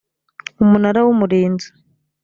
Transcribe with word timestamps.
umunara 0.63 0.99
w’umurinzi 1.05 1.67